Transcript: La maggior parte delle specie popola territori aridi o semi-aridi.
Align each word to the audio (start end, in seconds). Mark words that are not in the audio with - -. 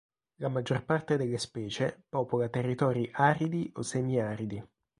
La 0.37 0.47
maggior 0.49 0.83
parte 0.83 1.15
delle 1.15 1.37
specie 1.37 2.05
popola 2.09 2.49
territori 2.49 3.07
aridi 3.13 3.69
o 3.75 3.83
semi-aridi. 3.83 4.63